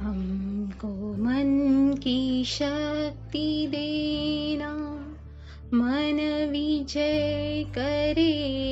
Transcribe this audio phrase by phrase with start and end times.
[0.00, 4.74] हमको मन की शक्ति देना,
[5.74, 8.62] मन विजय करे।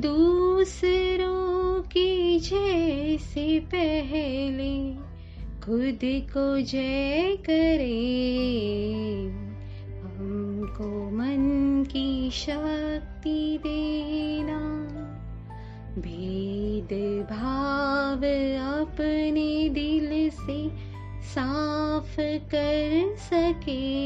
[0.00, 4.94] दूसरों की जैसे पहले
[5.60, 8.28] खुद को जय करे।
[10.02, 14.68] हमको मन की शक्ति देना
[16.88, 18.18] भेद भाव
[18.82, 20.68] अपने दिल से
[21.22, 23.98] साफ़ कर सके।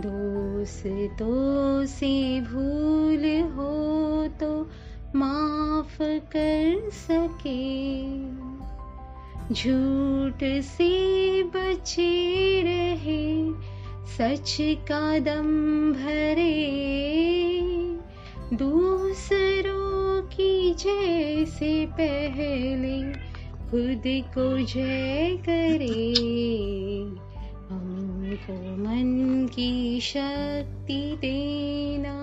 [0.00, 4.70] दोस्तों से भूल हो तो
[5.18, 8.06] माफ़ कर सके।
[9.54, 13.50] झूठ से बचे रहे,
[14.06, 16.86] सच का दम भरे।
[18.52, 18.85] दूसरों
[20.76, 23.12] जैसे पहले
[23.70, 26.14] खुद को जय करे।
[27.70, 32.16] हमको मन की शक्ति देना।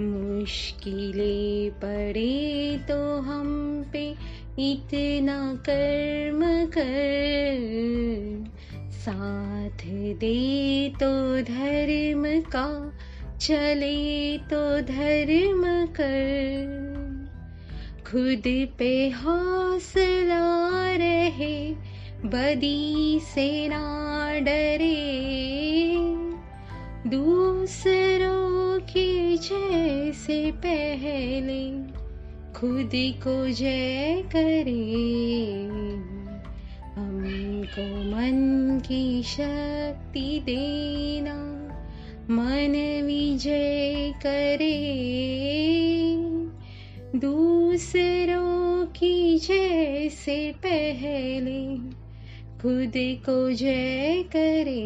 [0.00, 3.50] मुश्किलें पड़े तो हम
[3.92, 4.14] पे
[4.58, 7.60] इतना कर्म कर।
[8.90, 12.98] साथ दे तो धर्म का,
[13.38, 16.99] चले तो धर्म कर।
[18.10, 21.70] खुद पे हौसला रहे,
[22.24, 25.96] बदी से ना डरे।
[27.10, 31.92] दूसरों की जैसे पहले
[32.52, 35.02] खुद को जय करे।
[36.94, 41.36] हमको मन की शक्ति देना,
[42.30, 45.10] मन विजय करे।
[47.70, 51.76] दूसरों की जैसे पहले
[52.62, 54.80] खुद को जय करे।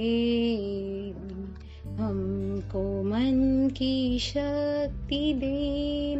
[1.96, 6.16] हमको मन की शक्ति दे